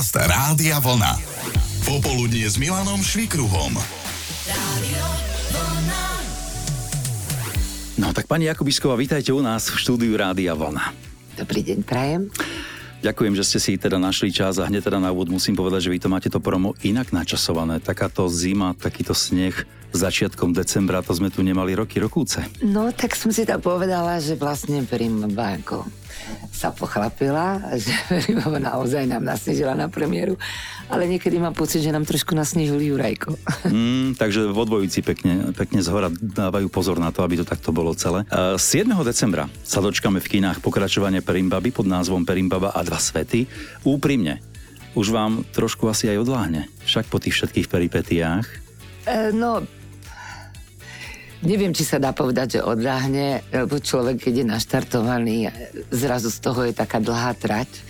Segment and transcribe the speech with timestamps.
[0.00, 1.12] Podcast Rádia Vlna.
[1.84, 3.76] Popoludnie s Milanom Švikruhom.
[8.00, 10.96] No tak pani Jakubisková, vítajte u nás v štúdiu Rádia Vlna.
[11.36, 12.32] Dobrý deň, prajem.
[13.04, 15.92] Ďakujem, že ste si teda našli čas a hneď teda na úvod musím povedať, že
[15.92, 17.76] vy to máte to promo inak načasované.
[17.84, 19.52] Takáto zima, takýto sneh
[19.92, 22.40] začiatkom decembra, to sme tu nemali roky, rokúce.
[22.64, 25.99] No, tak som si tak povedala, že vlastne Prim ako
[26.50, 27.94] sa pochlapila, že
[28.36, 30.36] naozaj nám nasnežila na premiéru,
[30.90, 33.36] ale niekedy mám pocit, že nám trošku nasnežil Jurajko.
[33.70, 37.94] Mm, takže vo dvojici pekne, pekne zhora dávajú pozor na to, aby to takto bolo
[37.94, 38.26] celé.
[38.30, 38.58] 7.
[39.06, 43.46] decembra sa dočkame v kinách pokračovanie Perimbaby pod názvom Perimbaba a dva svety.
[43.86, 44.42] Úprimne,
[44.98, 48.46] už vám trošku asi aj odláhne, však po tých všetkých peripetiách.
[49.06, 49.62] E, no,
[51.40, 55.38] Neviem, či sa dá povedať, že odľahne, lebo človek, keď je naštartovaný,
[55.88, 57.80] zrazu z toho je taká dlhá trať,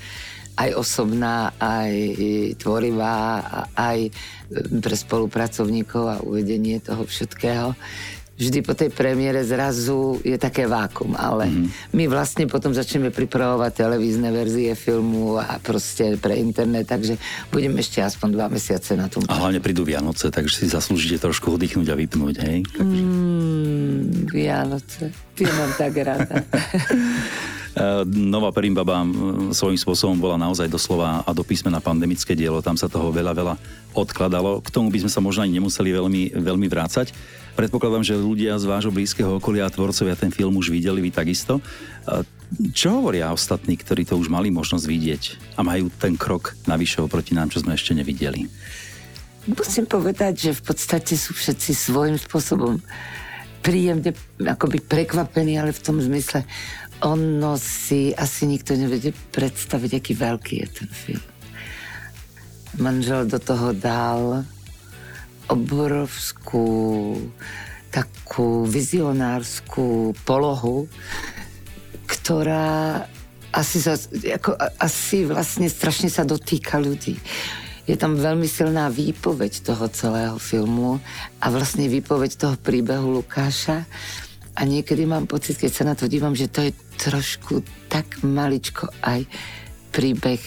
[0.55, 1.91] aj osobná, aj
[2.63, 3.43] tvorivá,
[3.75, 4.15] aj
[4.79, 7.75] pre spolupracovníkov a uvedenie toho všetkého
[8.41, 11.93] vždy po tej premiére zrazu je také vákum, ale mm-hmm.
[11.93, 17.21] my vlastne potom začneme pripravovať televízne verzie filmu a proste pre internet, takže
[17.53, 19.29] budeme ešte aspoň dva mesiace na tom.
[19.29, 22.59] A hlavne prídu Vianoce, takže si zaslúžite trošku oddychnúť a vypnúť, hej?
[22.81, 26.41] Mm, Vianoce, tie mám tak rada.
[27.71, 29.07] Eh, Nová Perimbaba
[29.55, 33.55] svojím spôsobom bola naozaj doslova a do písmena pandemické dielo, tam sa toho veľa, veľa
[33.95, 34.59] odkladalo.
[34.59, 37.15] K tomu by sme sa možno ani nemuseli veľmi, veľmi vrácať.
[37.55, 41.63] Predpokladám, že ľudia z vášho blízkeho okolia a tvorcovia ten film už videli, vy takisto.
[41.63, 42.27] Eh,
[42.75, 45.23] čo hovoria ostatní, ktorí to už mali možnosť vidieť
[45.55, 48.51] a majú ten krok navyše oproti nám, čo sme ešte nevideli?
[49.47, 52.83] Musím povedať, že v podstate sú všetci svojím spôsobom
[53.61, 56.45] príjemne akoby prekvapení, ale v tom zmysle,
[57.01, 61.27] ono si asi nikto nevedie predstaviť, aký veľký je ten film.
[62.79, 64.45] Manžel do toho dal
[65.51, 67.19] obrovskú
[67.91, 70.87] takú vizionárskú polohu,
[72.07, 73.03] ktorá
[73.51, 73.99] asi, sa,
[74.39, 77.19] ako, asi vlastne strašne sa dotýka ľudí.
[77.91, 81.03] Je tam veľmi silná výpoveď toho celého filmu
[81.43, 83.83] a vlastne výpoveď toho príbehu Lukáša,
[84.57, 88.91] a niekedy mám pocit, keď sa na to dívam, že to je trošku tak maličko
[89.03, 89.25] aj
[89.91, 90.43] príbeh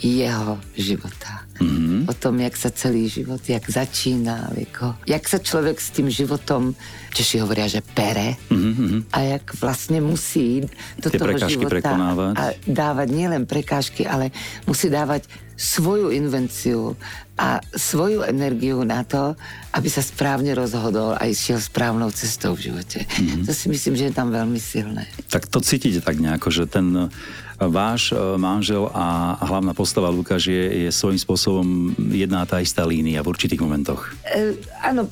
[0.00, 1.48] jeho života.
[1.56, 2.10] Mm-hmm.
[2.10, 6.76] O tom, jak sa celý život, jak začínal, ako, jak sa človek s tým životom,
[7.16, 9.08] Češi hovoria, že pere mm-hmm.
[9.08, 10.68] a jak vlastne musí
[11.00, 12.32] do Tie toho života prekonávať.
[12.36, 14.36] a dávať nielen prekážky, ale
[14.68, 15.24] musí dávať
[15.56, 16.92] svoju invenciu
[17.40, 19.32] a svoju energiu na to,
[19.72, 23.08] aby sa správne rozhodol a išiel správnou cestou v živote.
[23.08, 23.48] Mm-hmm.
[23.48, 25.08] To si myslím, že je tam veľmi silné.
[25.32, 27.08] Tak to cítite tak nejako, že ten
[27.56, 31.66] váš e, manžel a hlavná postava Lukáš je, je svojím spôsobom
[32.12, 34.12] jedná tá istá línia v určitých momentoch.
[34.28, 35.08] E, áno,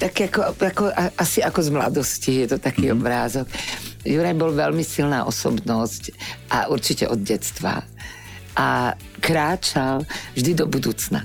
[0.00, 0.84] tak ako, ako,
[1.20, 3.00] asi ako z mladosti je to taký mm-hmm.
[3.00, 3.46] obrázok.
[4.02, 6.02] Juraj bol veľmi silná osobnosť
[6.48, 7.84] a určite od detstva.
[8.52, 10.04] A kráčal
[10.36, 11.24] vždy do budúcna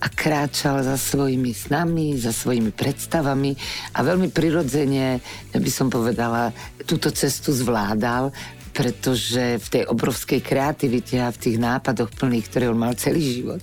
[0.00, 3.52] a kráčal za svojimi snami, za svojimi predstavami
[3.92, 5.20] a veľmi prirodzene,
[5.52, 6.54] by som povedala,
[6.86, 8.32] túto cestu zvládal,
[8.74, 13.62] pretože v tej obrovskej kreativite a v tých nápadoch plných, ktoré on mal celý život,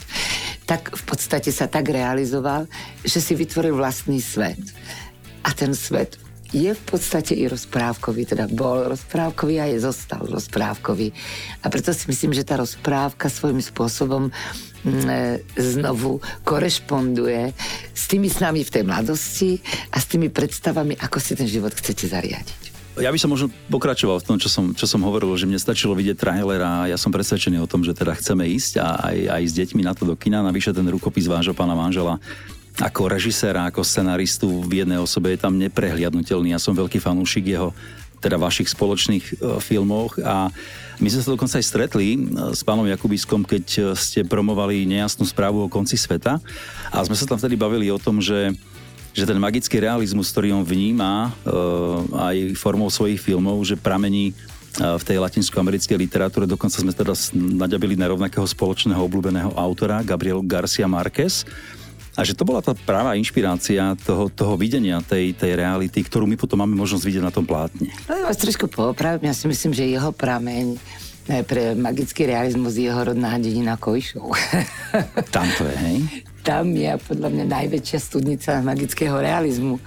[0.64, 2.66] tak v podstate sa tak realizoval,
[3.04, 4.64] že si vytvoril vlastný svet.
[5.44, 6.16] A ten svet
[6.52, 11.12] je v podstate i rozprávkový, teda bol rozprávkový a je zostal rozprávkový.
[11.64, 14.32] A preto si myslím, že tá rozprávka svojím spôsobom
[14.84, 17.56] mm, e, znovu korešponduje
[17.96, 19.64] s tými snami v tej mladosti
[19.96, 22.61] a s tými predstavami, ako si ten život chcete zariadiť.
[23.00, 25.96] Ja by som možno pokračoval v tom, čo som, čo som hovoril, že mne stačilo
[25.96, 29.44] vidieť trailer a ja som presvedčený o tom, že teda chceme ísť a aj, aj
[29.48, 30.44] s deťmi na to do kina.
[30.44, 32.20] Navyše ten rukopis vášho pána manžela
[32.80, 36.52] ako režiséra, ako scenaristu v jednej osobe je tam neprehliadnutelný.
[36.52, 37.72] Ja som veľký fanúšik jeho
[38.22, 40.54] teda vašich spoločných e, filmoch a
[41.02, 42.20] my sme sa dokonca aj stretli e,
[42.54, 46.38] s pánom Jakubiskom, keď e, ste promovali nejasnú správu o konci sveta
[46.94, 48.54] a sme sa tam vtedy bavili o tom, že
[49.12, 54.96] že ten magický realizmus, ktorý on vníma uh, aj formou svojich filmov, že pramení uh,
[54.96, 56.48] v tej latinskoamerickej literatúre.
[56.48, 61.44] Dokonca sme teda naďabili na rovnakého spoločného obľúbeného autora, Gabriel Garcia Marquez.
[62.20, 66.36] A že to bola tá práva inšpirácia toho, toho videnia tej, tej reality, ktorú my
[66.36, 67.88] potom máme možnosť vidieť na tom plátne.
[68.04, 70.76] No ja vás trošku popravím, ja si myslím, že jeho prameň
[71.48, 74.36] pre magický realizmus jeho rodná dedina Kojšov.
[75.32, 75.98] Tam to je, hej?
[76.42, 79.82] tam je podľa mňa najväčšia studnica magického realizmu e,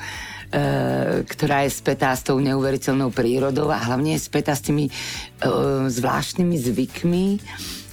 [1.26, 4.92] ktorá je spätá s tou neuveriteľnou prírodou a hlavne je spätá s tými e,
[5.90, 7.26] zvláštnymi zvykmi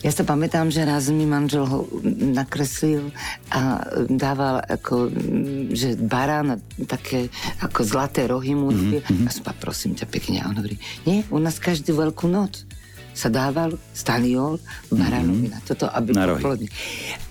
[0.01, 1.85] Ja sa pamätám, že raz mi manžel ho
[2.33, 3.13] nakreslil
[3.53, 6.57] a dával ako, mm, že barán,
[6.89, 7.29] také
[7.61, 9.29] ako zlaté rohy mu mm-hmm.
[9.29, 10.41] Som pa, prosím ťa pekne.
[10.41, 12.65] A on hovorí, nie, u nás každú veľkú noc
[13.11, 14.57] sa dával staniol
[14.91, 15.55] baránovi mm-hmm.
[15.55, 16.67] na toto, aby na plodný.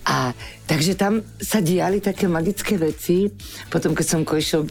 [0.08, 0.32] A
[0.64, 3.28] takže tam sa diali také magické veci.
[3.68, 4.66] Potom, keď som Kojšo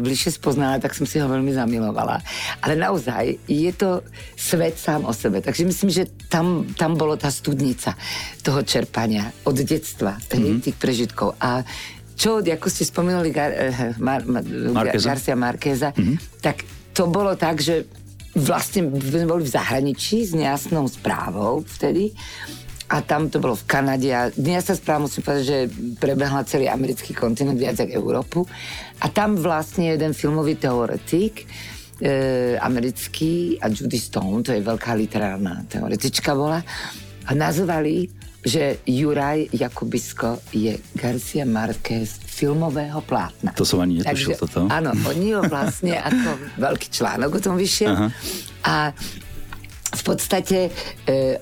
[0.00, 2.18] bližšie spoznala, tak som si ho veľmi zamilovala.
[2.64, 4.00] Ale naozaj, je to
[4.34, 5.44] svet sám o sebe.
[5.44, 7.94] Takže myslím, že tam, tam bolo tá studnica
[8.40, 10.64] toho čerpania od detstva, mm-hmm.
[10.64, 11.36] tých prežitkov.
[11.38, 11.62] A
[12.20, 14.44] čo, ako ste spomenuli Gar, eh, Mar, Mar,
[14.92, 16.44] Garcia Marqueza, mm-hmm.
[16.44, 17.88] tak to bolo tak, že
[18.34, 22.14] vlastne sme boli v zahraničí s nejasnou správou vtedy
[22.90, 25.58] a tam to bolo v Kanade a dnes sa správa musím povedať, že
[26.02, 28.40] prebehla celý americký kontinent, viac ako Európu.
[28.98, 31.46] A tam vlastne jeden filmový teoretik
[32.02, 36.58] e, americký a Judy Stone, to je veľká literárna teoretička bola
[37.26, 38.10] a nazvali
[38.40, 43.52] že Juraj Jakubisko je Garcia Marquez filmového plátna.
[43.52, 44.60] To som ani netušil Takže, toto.
[44.72, 47.92] Áno, oni ho vlastne ako veľký článok o tom vyšiel.
[47.92, 48.08] Aha.
[48.64, 48.74] A
[49.90, 50.70] v podstate
[51.02, 51.34] e,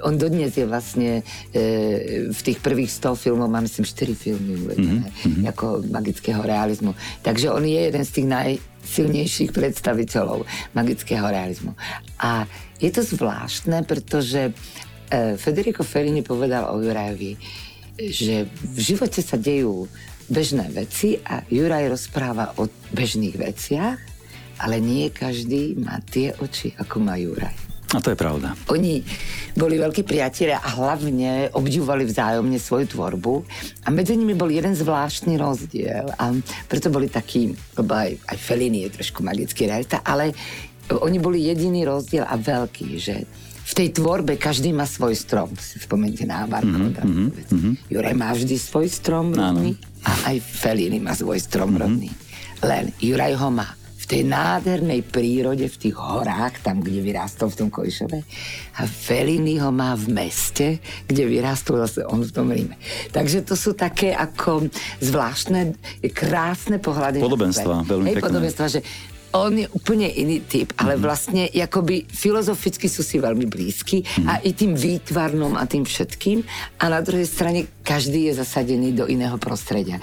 [0.00, 1.20] on dodnes je vlastne
[1.52, 5.44] e, v tých prvých 100 filmov, má myslím 4 filmy uvedené, mm-hmm.
[5.52, 6.96] ako magického realizmu.
[7.20, 11.76] Takže on je jeden z tých najsilnejších predstaviteľov magického realizmu.
[12.16, 12.48] A
[12.80, 14.56] je to zvláštne, pretože
[15.06, 17.38] E, Federico Fellini povedal o Jurajovi,
[17.96, 19.86] že v živote sa dejú
[20.26, 23.98] bežné veci a Juraj rozpráva o bežných veciach,
[24.62, 27.66] ale nie každý má tie oči, ako má Juraj.
[27.94, 28.58] A to je pravda.
[28.74, 28.98] Oni
[29.54, 33.46] boli veľkí priatelia a hlavne obdivovali vzájomne svoju tvorbu
[33.86, 36.34] a medzi nimi bol jeden zvláštny rozdiel a
[36.66, 40.34] preto boli takí, lebo aj, aj Fellini je trošku magický realita, ale
[40.90, 43.26] oni boli jediný rozdiel a veľký, že
[43.66, 45.50] v tej tvorbe každý má svoj strom.
[45.58, 46.70] Spomente na Avarko.
[46.70, 47.74] Mm-hmm, mm-hmm.
[47.90, 49.74] Juraj má vždy svoj strom rodný
[50.06, 51.82] a aj Feliny má svoj strom mm-hmm.
[51.82, 52.10] rodný.
[52.62, 57.58] Len Juraj ho má v tej nádhernej prírode, v tých horách, tam, kde vyrástol v
[57.58, 58.22] tom Kojšove.
[58.78, 60.78] A Feliny ho má v meste,
[61.10, 62.78] kde vyrástol zase on v tom Ríme.
[63.10, 64.70] Takže to sú také ako
[65.02, 65.74] zvláštne,
[66.14, 67.18] krásne pohľady.
[67.18, 68.26] Podobenstva, veľmi Hej, pekné.
[68.30, 68.80] Podobenstva, že
[69.34, 71.06] on je úplne iný typ, ale mm-hmm.
[71.06, 73.46] vlastne akoby filozoficky sú si veľmi
[74.04, 74.26] mm-hmm.
[74.28, 76.44] a i tým výtvarnom a tým všetkým
[76.82, 80.02] a na druhej strane každý je zasadený do iného prostredia.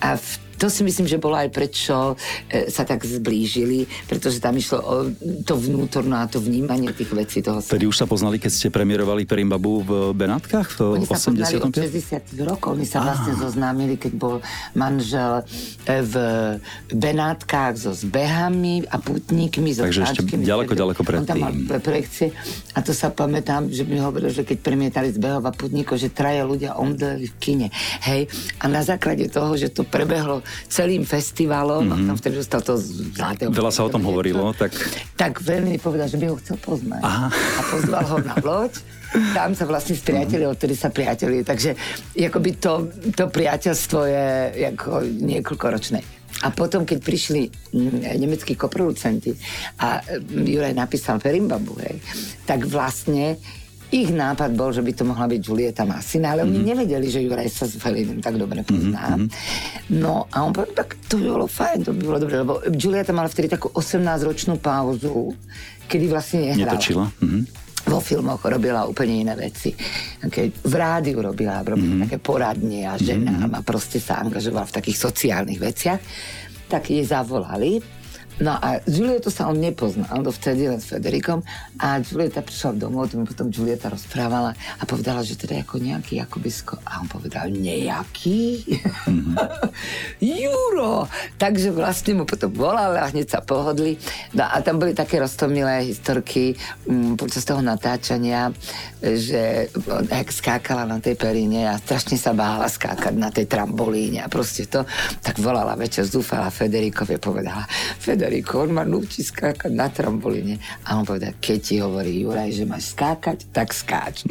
[0.00, 2.20] A v to si myslím, že bolo aj prečo
[2.52, 4.94] e, sa tak zblížili, pretože tam išlo o
[5.40, 9.24] to vnútorno a to vnímanie tých vecí toho Tedy už sa poznali, keď ste premiérovali
[9.24, 11.64] Perimbabu v Benátkach v Oni 80.
[11.64, 12.76] od 60 rokov.
[12.76, 14.36] Oni sa vlastne zoznámili, keď bol
[14.76, 15.40] manžel
[15.88, 16.14] e, v
[16.92, 21.24] Benátkach so zbehami a putníkmi, so Takže ešte ďaleko, ďaleko predtým.
[21.24, 22.36] On tam mal projekcie
[22.76, 26.44] a to sa pamätám, že mi hovoril, že keď premietali zbehov a putníkov, že traja
[26.44, 27.68] ľudia omdleli v kine.
[28.04, 28.28] Hej,
[28.60, 32.04] a na základe toho, že to prebehlo celým festivalom, mm-hmm.
[32.04, 32.76] a tam vtedy dostal to
[33.14, 33.50] zlatého.
[33.50, 34.74] Veľa sa o tom hovorilo, tak...
[35.14, 37.02] Tak veľmi povedal, že by ho chcel poznať.
[37.02, 37.28] Aha.
[37.32, 38.72] A pozval ho na loď.
[39.34, 40.54] Tam sa vlastne spriateli, mm-hmm.
[40.54, 41.42] odtedy sa priateli.
[41.42, 41.74] Takže
[42.14, 44.26] akoby to, to priateľstvo je
[44.70, 46.20] ako niekoľkoročné.
[46.40, 47.42] A potom, keď prišli
[47.74, 49.34] mm, nemeckí koproducenti
[49.82, 52.00] a mm, Juraj napísal Perimbabu, hej,
[52.46, 53.36] tak vlastne
[53.90, 56.54] ich nápad bol, že by to mohla byť Julieta Masina, ale mm-hmm.
[56.54, 56.68] oni mhm.
[56.70, 59.18] nevedeli, že Juraj sa s Felinim tak dobre pozná.
[59.18, 59.98] Mm-hmm.
[59.98, 63.10] No a on povedal, tak to by bolo fajn, to by bolo dobre, lebo Julieta
[63.10, 65.34] mala vtedy takú 18-ročnú pauzu,
[65.90, 66.78] kedy vlastne nehrala.
[66.78, 67.06] Netočila.
[67.18, 67.44] Mm-hmm
[67.80, 69.72] vo filmoch robila úplne iné veci.
[70.20, 72.04] Keď v rádiu robila, robila mm-hmm.
[72.06, 73.56] také poradne a ženám mm-hmm.
[73.56, 76.00] a proste sa angažovala v takých sociálnych veciach,
[76.68, 77.80] tak jej zavolali
[78.40, 81.44] No a Julietu sa on nepoznal dovtedy len s Federikom
[81.76, 86.20] a Julieta prišla domov, to mi potom Julieta rozprávala a povedala, že teda ako nejaký
[86.24, 86.80] Jakubisko.
[86.88, 88.64] A on povedal, nejaký?
[89.06, 89.36] Mm-hmm.
[90.44, 91.04] Juro!
[91.36, 94.00] Takže vlastne mu potom volal a hneď sa pohodli.
[94.32, 96.56] No a tam boli také roztomilé historky
[96.88, 98.52] um, počas toho natáčania,
[99.00, 99.68] že
[100.08, 104.64] jak skákala na tej períne a strašne sa bála skákať na tej trambolíne a proste
[104.64, 104.84] to,
[105.20, 107.64] tak volala večer, zúfala Federikovi povedala,
[108.00, 110.62] Federik, Ameriku, on ma núči skákať na trambolíne.
[110.86, 114.22] A on povedal, keď ti hovorí Juraj, že máš skákať, tak skáč.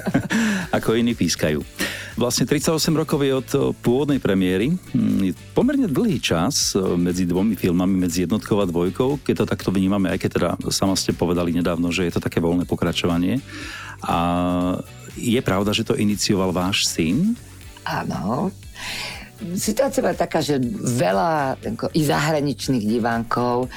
[0.76, 1.60] Ako iní pískajú.
[2.16, 4.72] Vlastne 38 rokov je od pôvodnej premiéry.
[4.72, 9.50] Hm, je pomerne dlhý čas e, medzi dvomi filmami, medzi jednotkou a dvojkou, keď to
[9.52, 13.44] takto vnímame, aj keď teda sama ste povedali nedávno, že je to také voľné pokračovanie.
[14.00, 14.16] A
[15.12, 17.36] je pravda, že to inicioval váš syn?
[17.84, 18.48] Áno
[19.56, 20.60] situácia bola taká, že
[20.96, 23.68] veľa ako, i zahraničných divánkov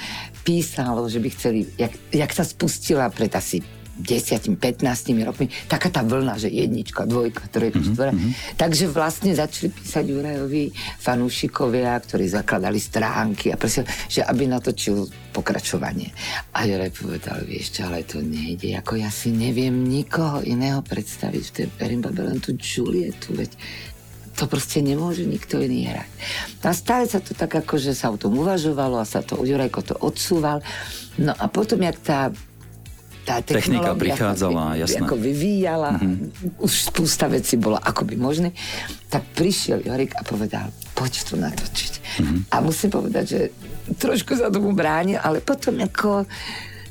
[0.44, 3.62] písalo, že by chceli, jak, jak sa spustila pred asi
[4.00, 7.92] 10, 15 rokmi, taká tá vlna, že jednička, dvojka, trojka, mm-hmm.
[7.92, 8.14] štvora.
[8.56, 10.72] Takže vlastne začali písať Jurajovi
[11.04, 15.04] fanúšikovia, ktorí zakladali stránky a prosil, že aby natočil
[15.36, 16.16] pokračovanie.
[16.56, 21.44] A Juraj povedal, vieš čo, ale to nejde, ako ja si neviem nikoho iného predstaviť
[21.44, 23.52] v tej Perimbabe, len tú Julietu, veď
[24.40, 26.10] to proste nemôže nikto iný hrať.
[26.64, 29.84] A stále sa to tak ako, že sa o tom uvažovalo a sa to, Jurajko
[29.84, 30.64] to odsúval.
[31.20, 32.32] No a potom, jak tá
[33.30, 35.06] tá technika prichádzala, vy, jasné.
[35.06, 36.66] Ako vyvíjala, mm-hmm.
[36.66, 38.58] už spústa vecí bola akoby možné,
[39.06, 41.94] tak prišiel Jorik a povedal, poď tu natočiť.
[42.26, 42.40] Mm-hmm.
[42.50, 43.40] A musím povedať, že
[44.02, 46.26] trošku sa tomu bránil, ale potom ako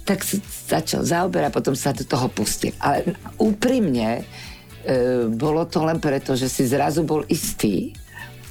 [0.06, 0.40] tak sa
[0.78, 2.72] začal zaoberať, potom sa do toho pustil.
[2.80, 4.24] Ale úprimne
[5.32, 7.92] bolo to len preto, že si zrazu bol istý,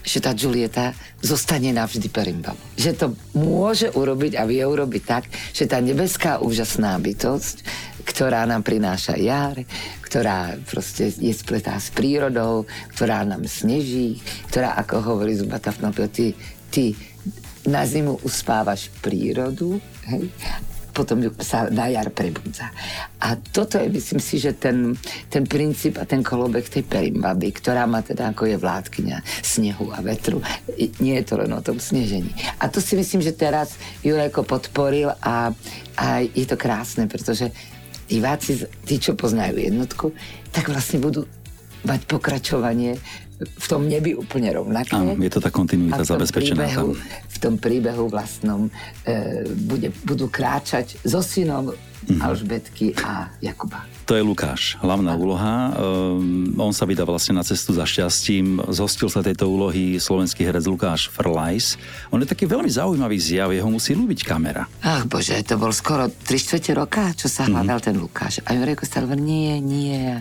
[0.07, 2.61] že tá Julieta zostane navždy perimbavou.
[2.79, 7.67] Že to môže urobiť a vie urobiť tak, že tá nebeská úžasná bytosť,
[8.07, 9.59] ktorá nám prináša jar,
[9.99, 12.63] ktorá proste je spletá s prírodou,
[12.95, 16.31] ktorá nám sneží, ktorá, ako hovorí Zubata v ty,
[16.71, 16.95] ty
[17.67, 19.75] na zimu uspávaš prírodu
[20.07, 20.31] hej,
[20.97, 22.73] potom sa na jar prebudza.
[23.21, 24.97] A toto je, myslím si, že ten,
[25.29, 30.01] ten princíp a ten kolobek tej perimbaby, ktorá má teda ako je vládkynia snehu a
[30.01, 30.41] vetru.
[30.97, 32.33] Nie je to len o tom snežení.
[32.57, 35.53] A to si myslím, že teraz Jurajko podporil a,
[36.01, 37.53] a je to krásne, pretože
[38.09, 40.09] diváci, tí, čo poznajú jednotku,
[40.49, 41.29] tak vlastne budú
[41.85, 42.97] mať pokračovanie
[43.37, 44.97] v tom nebi úplne rovnaké.
[44.97, 47.29] Áno, je to tá kontinuita zabezpečená príbehu, tam.
[47.29, 48.61] V tom príbehu vlastnom
[49.05, 52.17] e, bude, budú kráčať so synom mm-hmm.
[52.17, 53.85] Alžbetky a Jakuba.
[54.09, 55.19] To je Lukáš, hlavná a.
[55.19, 55.55] úloha.
[55.77, 58.57] Um, on sa vydá vlastne na cestu za šťastím.
[58.73, 61.77] Zhostil sa tejto úlohy slovenský herec Lukáš Frlajs.
[62.09, 64.65] On je taký veľmi zaujímavý zjav, jeho musí ľúbiť kamera.
[64.81, 67.85] Ach bože, to bol skoro 3 čtvrte roka, čo sa hľadal mm-hmm.
[67.85, 68.33] ten Lukáš.
[68.49, 70.17] A Jurek stále nie, nie.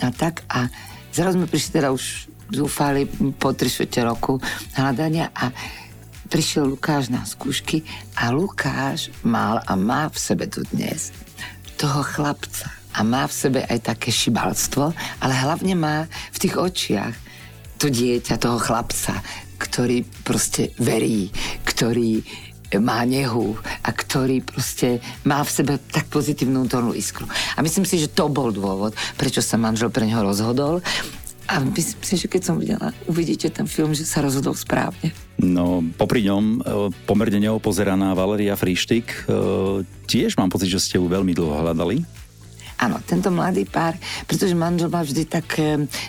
[0.00, 0.72] A tak a
[1.12, 4.38] zrazu sme prišli teda už zúfali po 3 roku
[4.78, 5.50] hľadania a
[6.26, 7.86] prišiel Lukáš na skúšky
[8.18, 11.14] a Lukáš mal a má v sebe tu dnes
[11.78, 17.14] toho chlapca a má v sebe aj také šibalstvo, ale hlavne má v tých očiach
[17.76, 19.20] to dieťa, toho chlapca,
[19.60, 21.28] ktorý proste verí,
[21.68, 22.24] ktorý
[22.80, 27.28] má nehu a ktorý proste má v sebe tak pozitívnu tónu iskru.
[27.28, 30.82] A myslím si, že to bol dôvod, prečo sa manžel pre neho rozhodol
[31.46, 35.14] a myslím že keď som videla, uvidíte ten film, že sa rozhodol správne.
[35.38, 36.58] No, popri ňom e,
[37.06, 42.02] pomerne neopozeraná Valeria Frištik, e, tiež mám pocit, že ste ju veľmi dlho hľadali.
[42.76, 43.96] Áno, tento mladý pár,
[44.28, 45.48] pretože manžel má vždy tak,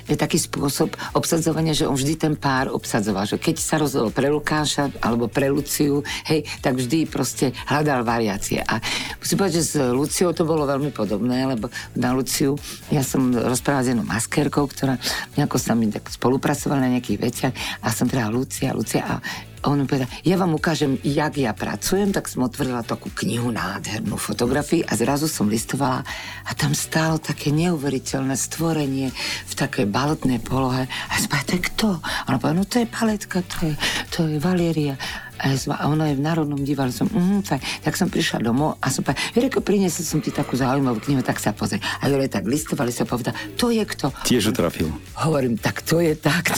[0.04, 4.28] je taký spôsob obsadzovania, že on vždy ten pár obsadzoval, že keď sa rozhodol pre
[4.28, 8.60] Lukáša alebo pre Luciu, hej, tak vždy proste hľadal variácie.
[8.60, 8.84] A
[9.16, 12.60] musím povedať, že s Luciou to bolo veľmi podobné, lebo na Luciu
[12.92, 15.00] ja som rozprával s jednou maskérkou, ktorá
[15.40, 19.24] nejako s nami tak spolupracovala na nejakých veciach a som teda Lucia, Lucia a
[19.68, 24.16] a on povedal, ja vám ukážem, jak ja pracujem, tak som otvorila takú knihu, nádhernú
[24.16, 26.08] fotografii a zrazu som listovala
[26.48, 29.12] a tam stálo také neuveriteľné stvorenie
[29.44, 30.88] v takej balotnej polohe.
[30.88, 31.88] A ja som povedala, to je kto?
[32.00, 33.74] A ona povedala, no to je paletka, to je,
[34.08, 34.96] to je Valéria.
[35.38, 36.90] A, ja som, a ona je v Národnom divadle.
[36.90, 40.58] Som, mm, tak, tak som prišla domov a som povedala, Jureko, priniesol som ti takú
[40.58, 41.78] zaujímavú knihu, tak sa pozri.
[42.02, 44.10] A Jure tak listovali sa povedal, to je kto?
[44.26, 44.90] Tiež utrafil.
[45.20, 46.58] Hovorím, tak to je tak.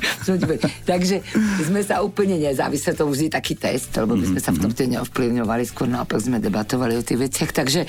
[0.90, 1.20] Takže
[1.68, 4.88] sme sa úplne nezávisle, to vždy taký test, lebo my sme sa v tom tie
[4.88, 7.50] neovplyvňovali, skôr naopak sme debatovali o tých veciach.
[7.52, 7.80] Takže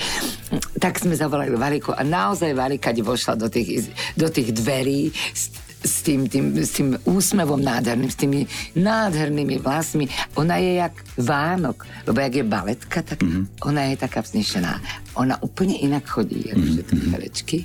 [0.76, 3.88] tak sme zavolali Variku a naozaj Varika vošla do tých,
[4.18, 5.65] do tých dverí s
[6.02, 8.46] tým, tým, s tým úsmevom nádherným, s tými
[8.78, 10.08] nádhernými vlasmi.
[10.40, 13.66] Ona je jak Vánok, lebo jak je baletka, tak mm-hmm.
[13.66, 14.80] ona je taká vznešená.
[15.20, 16.74] Ona úplne inak chodí, ako mm-hmm.
[16.74, 17.58] všetky herečky.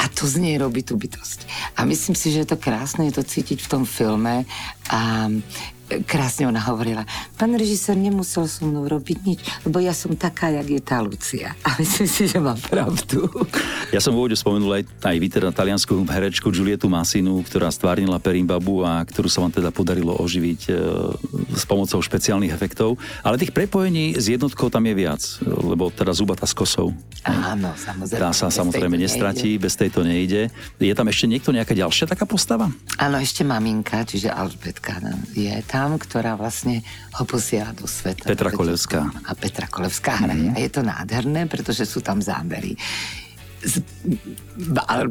[0.00, 1.44] A to z nej robí tú bytosť.
[1.76, 4.48] A myslím si, že je to krásne, je to cítiť v tom filme.
[4.88, 5.28] A
[6.06, 7.02] krásne ona hovorila,
[7.34, 11.58] pán režisér, nemusel so mnou robiť nič, lebo ja som taká, jak je tá Lucia.
[11.66, 13.26] A myslím si, že má pravdu.
[13.90, 18.22] Ja som v úvode spomenul aj, aj vy teda taliansku herečku Julietu Masinu, ktorá stvárnila
[18.22, 20.72] Perimbabu a ktorú sa vám teda podarilo oživiť e,
[21.58, 22.94] s pomocou špeciálnych efektov.
[23.26, 26.94] Ale tých prepojení s jednotkou tam je viac, lebo teda zubata s kosou.
[27.26, 28.22] Áno, samozrejme.
[28.22, 29.64] Tá sa samozrejme nestratí, nejde.
[29.66, 30.48] bez tejto nejde.
[30.78, 32.70] Je tam ešte niekto, nejaká ďalšia taká postava?
[32.96, 35.02] Áno, ešte maminka, čiže Alžbetka
[35.34, 36.84] je tam tam, ktorá vlastne
[37.16, 38.28] ho posiela do sveta.
[38.28, 39.00] Petra Kolevská.
[39.24, 40.52] A Petra Kolevská hraje.
[40.52, 40.56] Mm-hmm.
[40.60, 42.76] A je to nádherné, pretože sú tam zábery
[43.60, 43.84] z,
[44.72, 45.08] mal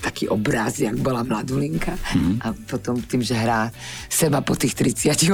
[0.00, 2.34] taký obraz, jak bola mladulinka mm.
[2.44, 3.72] a potom tým, že hrá
[4.08, 5.26] seba po tých 38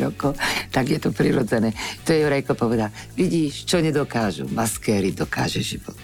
[0.00, 0.36] rokoch,
[0.68, 1.72] tak je to prirodzené.
[2.04, 5.96] To je Jurajko povedal, vidíš, čo nedokážu, maskéry dokáže život.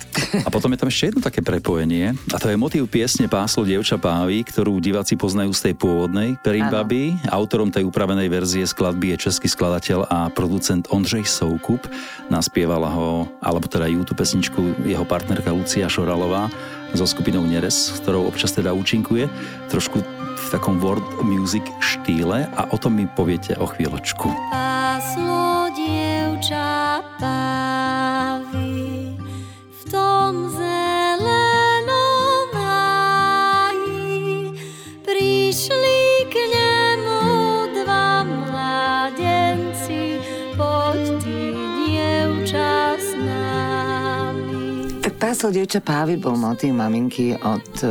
[0.45, 4.01] A potom je tam ešte jedno také prepojenie a to je motív piesne Páslo dievča
[4.01, 7.17] pávy, ktorú diváci poznajú z tej pôvodnej Perimbaby.
[7.29, 11.85] Autorom tej upravenej verzie skladby je český skladateľ a producent Ondřej Soukup.
[12.33, 16.47] Naspievala ho, alebo teda YouTube pesničku jeho partnerka Lucia Šoralová
[16.95, 19.27] so skupinou Neres, s ktorou občas teda účinkuje,
[19.75, 20.07] trošku
[20.39, 24.31] v takom world music štýle a o tom mi poviete o chvíľočku.
[24.55, 25.26] Páslo
[45.37, 47.89] páslo dievča Pávy bol motív maminky od e,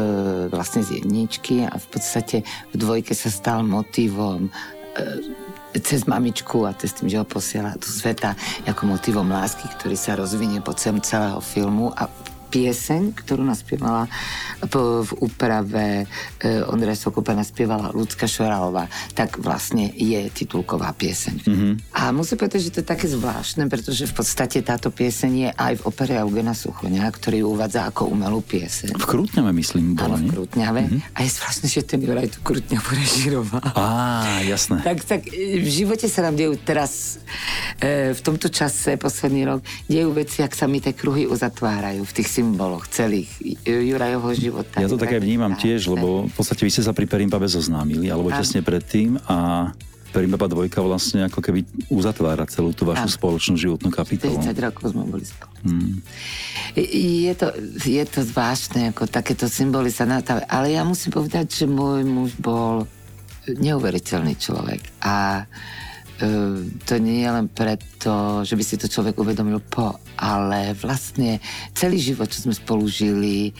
[0.49, 2.41] vlastne z jedničky a v podstate
[2.73, 7.85] v dvojke sa stal motívom e, cez mamičku a cez tým, že ho posiela do
[7.85, 8.33] sveta
[8.65, 12.09] ako motívom lásky, ktorý sa rozvinie po celého filmu a
[12.55, 14.07] pieseň, ktorú naspievala
[14.71, 16.07] po, v úprave
[16.39, 21.35] e, Ondreja Sokupa naspievala Lucka Šoralová, tak vlastne je titulková pieseň.
[21.43, 21.73] Mm-hmm.
[21.99, 25.73] A musím povedať, že to je také zvláštne, pretože v podstate táto pieseň je aj
[25.83, 28.95] v opere Eugena Suchoňa, ktorý ju uvádza ako umelú pieseň.
[28.95, 30.31] V Krutňave, myslím, bola, Áno, v?
[30.31, 30.81] Krutňave.
[30.87, 31.11] Mm-hmm.
[31.11, 33.67] A je zvláštne, že ten Juraj tú Krutňavu režiroval.
[33.75, 34.79] Á, jasné.
[34.79, 37.19] Tak, tak e, v živote sa nám dejú teraz,
[37.83, 39.59] e, v tomto čase, posledný rok,
[39.91, 43.29] dejú veci, ak sa mi tie kruhy uzatvárajú v tých symboloch celých
[43.65, 44.77] Jurajovho života.
[44.77, 48.13] Ja to také vnímam Jurajovho tiež, lebo v podstate vy ste sa pri Perimbabe zoznámili,
[48.13, 49.69] alebo tesne predtým a
[50.15, 53.15] Perimbaba dvojka vlastne ako keby uzatvára celú tú vašu Áno.
[53.19, 54.39] spoločnú životnú kapitolu.
[54.39, 55.51] 40 rokov sme boli spolu.
[55.67, 55.99] Hmm.
[56.79, 57.51] Je to,
[57.83, 60.47] je to zvláštne, ako takéto symboly sa natávajú.
[60.47, 62.87] Ale ja musím povedať, že môj muž bol
[63.43, 65.03] neuveriteľný človek.
[65.03, 70.75] A e, to nie je len preto, že by si to človek uvedomil po, ale
[70.77, 71.39] vlastne
[71.75, 73.51] celý život, čo sme spolu žili,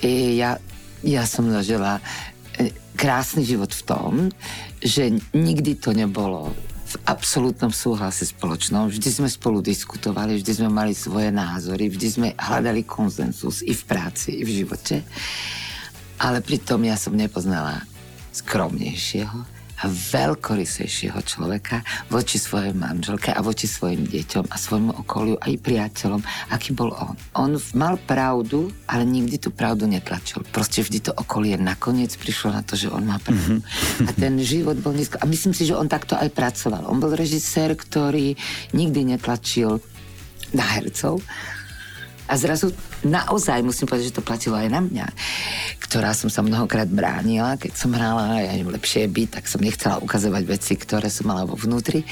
[0.00, 0.60] e, ja,
[1.00, 2.00] ja som zažila
[2.56, 4.12] e, krásny život v tom,
[4.80, 6.52] že nikdy to nebolo
[6.94, 8.86] v absolútnom súhlase spoločnom.
[8.86, 13.82] Vždy sme spolu diskutovali, vždy sme mali svoje názory, vždy sme hľadali konsenzus i v
[13.82, 15.02] práci, i v živote.
[16.22, 17.82] Ale pritom ja som nepoznala
[18.30, 25.54] skromnejšieho a veľkorysejšieho človeka voči svojej manželke a voči svojim deťom a svojmu okoliu aj
[25.58, 26.22] priateľom,
[26.54, 27.16] aký bol on.
[27.34, 30.46] On mal pravdu, ale nikdy tú pravdu netlačil.
[30.54, 33.60] Proste vždy to okolie nakoniec prišlo na to, že on má pravdu.
[34.06, 35.18] A ten život bol nízko.
[35.18, 36.86] A myslím si, že on takto aj pracoval.
[36.86, 38.38] On bol režisér, ktorý
[38.72, 39.82] nikdy netlačil
[40.54, 41.18] na hercov,
[42.24, 42.72] a zrazu
[43.04, 45.06] naozaj musím povedať, že to platilo aj na mňa,
[45.84, 50.02] ktorá som sa mnohokrát bránila, keď som hrala, ja neviem, lepšie byť, tak som nechcela
[50.02, 52.02] ukazovať veci, ktoré som mala vo vnútri,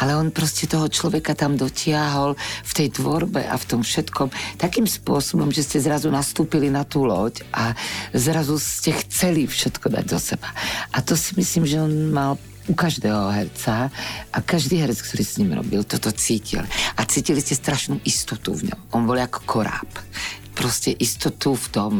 [0.00, 2.34] ale on proste toho človeka tam dotiahol
[2.64, 7.06] v tej tvorbe a v tom všetkom takým spôsobom, že ste zrazu nastúpili na tú
[7.06, 7.76] loď a
[8.10, 10.50] zrazu ste chceli všetko dať do seba.
[10.94, 13.88] A to si myslím, že on mal u každého herca
[14.32, 16.62] a každý herec, ktorý s ním robil, toto cítil.
[16.96, 18.80] A cítili ste strašnú istotu v ňom.
[18.92, 19.88] On bol ako koráb.
[20.58, 21.92] Proste istotu v tom,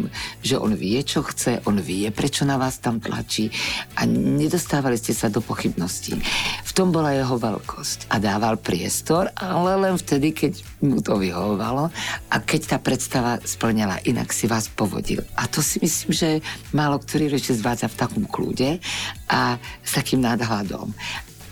[0.43, 3.55] že on vie, čo chce, on vie, prečo na vás tam tlačí
[3.95, 6.19] a nedostávali ste sa do pochybností.
[6.67, 11.95] V tom bola jeho veľkosť a dával priestor, ale len vtedy, keď mu to vyhovovalo
[12.35, 15.23] a keď tá predstava splňala, inak si vás povodil.
[15.39, 16.31] A to si myslím, že
[16.75, 18.83] málo ktorý reči zvádza v takom kľude
[19.31, 19.55] a
[19.87, 20.91] s takým nadhľadom.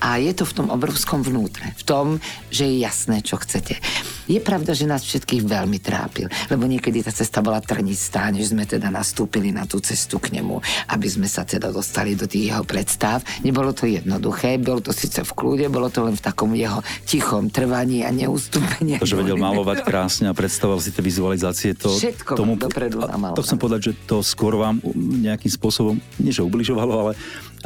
[0.01, 2.07] A je to v tom obrovskom vnútre, v tom,
[2.53, 3.81] že je jasné, čo chcete.
[4.27, 8.67] Je pravda, že nás všetkých veľmi trápil, lebo niekedy tá cesta bola trnistá, než sme
[8.67, 10.59] teda nastúpili na tú cestu k nemu,
[10.91, 13.23] aby sme sa teda dostali do tých jeho predstav.
[13.47, 17.49] Nebolo to jednoduché, bolo to síce v kľude, bolo to len v takom jeho tichom
[17.55, 18.99] trvaní a neustúpení.
[18.99, 22.59] To, že vedel malovať krásne a predstavoval si tie vizualizácie, to Všetko tomu...
[22.59, 23.39] dopredu namaloval.
[23.39, 24.83] To chcem povedať, že to skôr vám
[25.23, 27.13] nejakým spôsobom, nie že ubližovalo, ale,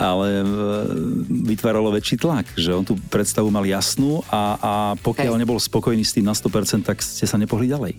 [0.00, 0.44] ale e,
[1.52, 4.72] vytváralo väčší tlak, že on tú predstavu mal jasnú a, a
[5.04, 5.42] pokiaľ Hej.
[5.44, 7.94] nebol spokojný s tým na 100%, tak ste sa nepohli ďalej.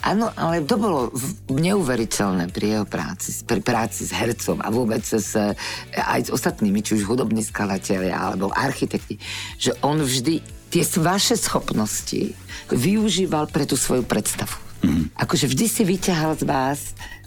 [0.00, 1.12] Áno, ale to bolo
[1.52, 5.52] neuveriteľné pri jeho práci, pri práci s hercom a vôbec s, eh,
[5.92, 9.20] aj s ostatnými, či už hudobní skladatelia alebo architekti,
[9.60, 12.32] že on vždy tie vaše schopnosti
[12.70, 14.54] využíval pre tú svoju predstavu.
[14.80, 15.12] Mm.
[15.12, 16.80] Akože vždy si vyťahal z vás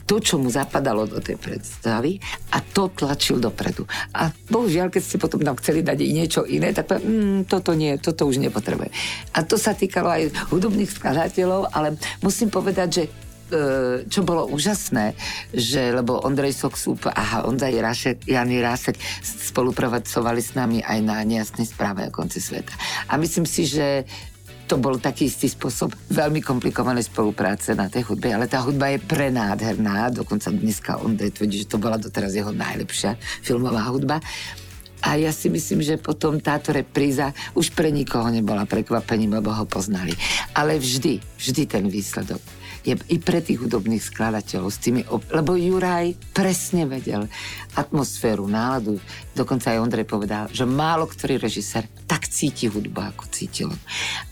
[0.03, 2.19] to, čo mu zapadalo do tej predstavy
[2.51, 3.87] a to tlačil dopredu.
[4.11, 7.95] A bohužiaľ, keď ste potom tam chceli dať niečo iné, tak povedal, mm, toto nie,
[7.99, 8.91] toto už nepotrebuje.
[9.35, 13.09] A to sa týkalo aj hudobných skladateľov, ale musím povedať, že e,
[14.11, 15.15] čo bolo úžasné,
[15.55, 21.67] že, lebo Ondrej Soksúp a Ondrej Rášek, Jany Rásek spolupracovali s nami aj na nejasnej
[21.69, 22.75] správe o konci sveta.
[23.07, 24.03] A myslím si, že
[24.73, 28.97] to bol taký istý spôsob veľmi komplikovanej spolupráce na tej hudbe, ale tá hudba je
[29.05, 33.13] prenádherná, dokonca dneska Ondrej tvrdí, že to bola doteraz jeho najlepšia
[33.45, 34.17] filmová hudba.
[35.05, 39.69] A ja si myslím, že potom táto repríza už pre nikoho nebola prekvapením, lebo ho
[39.69, 40.17] poznali.
[40.57, 42.41] Ale vždy, vždy ten výsledok
[42.83, 45.23] je i pre tých hudobných skladateľov s tými, ob...
[45.31, 47.31] lebo Juraj presne vedel
[47.79, 48.99] atmosféru, náladu.
[49.31, 53.71] Dokonca aj Ondrej povedal, že málo ktorý režisér tak cíti hudbu, ako cítil.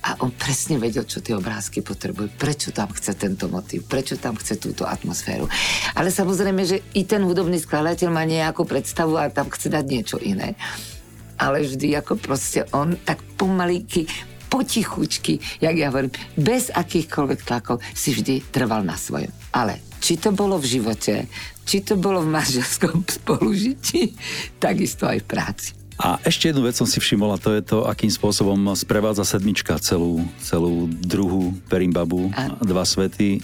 [0.03, 4.35] A on presne vedel, čo tie obrázky potrebujú, prečo tam chce tento motív, prečo tam
[4.35, 5.47] chce túto atmosféru.
[5.95, 10.17] Ale samozrejme, že i ten hudobný skladateľ má nejakú predstavu a tam chce dať niečo
[10.19, 10.59] iné
[11.41, 14.05] ale vždy ako proste on tak pomalíky
[14.51, 19.31] potichučky, jak ja hovorím, bez akýchkoľvek tlakov si vždy trval na svojom.
[19.55, 21.31] Ale či to bolo v živote,
[21.63, 24.11] či to bolo v manželskom spolužití,
[24.59, 25.69] takisto aj v práci.
[26.01, 29.77] A ešte jednu vec som si všimol a to je to, akým spôsobom sprevádza sedmička
[29.77, 32.57] celú, celú druhú Perimbabu, a...
[32.57, 33.39] dva svety e,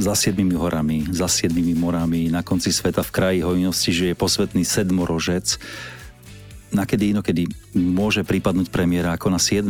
[0.00, 4.64] za siedmými horami, za siedmými morami, na konci sveta v kraji hojnosti, že je posvetný
[4.64, 5.60] sedmorožec
[6.70, 9.66] nakedy inokedy môže prípadnúť premiéra ako na 7.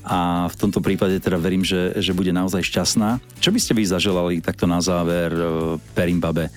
[0.00, 3.20] A v tomto prípade teda verím, že, že bude naozaj šťastná.
[3.36, 5.44] Čo by ste vy zaželali takto na záver e,
[5.92, 6.48] Perimbabe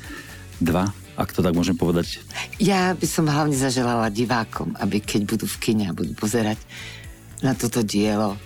[0.63, 2.23] 2, ak to tak môžem povedať?
[2.57, 6.57] Ja by som hlavne zaželala divákom, aby keď budú v kine a budú pozerať
[7.43, 8.39] na toto dielo,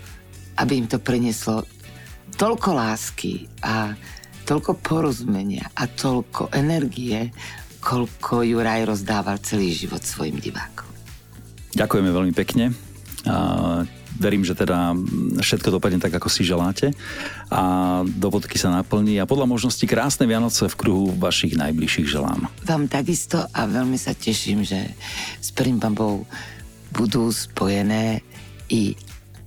[0.57, 1.63] aby im to prinieslo
[2.35, 3.93] toľko lásky a
[4.49, 7.29] toľko porozumenia a toľko energie,
[7.79, 10.89] koľko Juraj rozdával celý život svojim divákom.
[11.77, 12.73] Ďakujeme veľmi pekne.
[13.27, 13.83] A
[14.17, 14.97] verím, že teda
[15.37, 16.89] všetko dopadne tak, ako si želáte
[17.53, 22.49] a do sa naplní a podľa možnosti krásne Vianoce v kruhu vašich najbližších želám.
[22.65, 24.89] Vám takisto a veľmi sa teším, že
[25.37, 26.25] s Perimbabou
[26.97, 28.25] budú spojené
[28.73, 28.97] i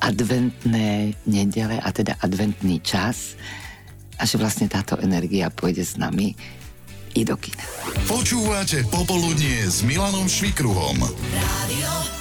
[0.01, 3.35] adventné nedele a teda adventný čas
[4.17, 6.33] a že vlastne táto energia pôjde s nami
[7.15, 7.63] i do kina.
[8.07, 11.03] Počúvate Popoludnie s Milanom Švikruhom.
[11.35, 12.20] Rádio.